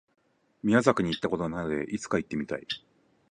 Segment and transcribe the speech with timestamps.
[0.63, 2.65] 宮崎に行った事がないので、いつか行ってみたい。